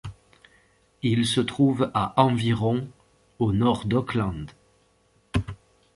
[1.03, 2.87] Il se trouve à environ
[3.37, 4.47] au nord d'Oakland.